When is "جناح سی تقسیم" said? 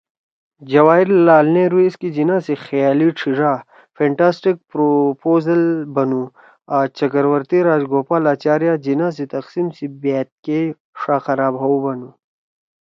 8.85-9.67